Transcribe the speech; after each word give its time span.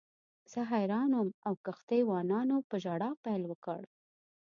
زه 0.51 0.59
حیران 0.71 1.09
وم 1.13 1.29
او 1.47 1.53
کښتۍ 1.65 2.01
وانانو 2.05 2.57
په 2.69 2.75
ژړا 2.83 3.11
پیل 3.23 3.43
وکړ. 3.47 3.81